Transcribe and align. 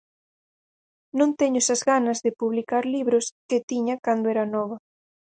Non 1.19 1.29
teño 1.39 1.57
esas 1.63 1.81
ganas 1.91 2.19
de 2.25 2.35
publicar 2.41 2.83
libros 2.95 3.25
que 3.49 3.65
tiña 3.69 3.95
cando 4.05 4.25
era 4.33 4.45
nova. 4.55 4.77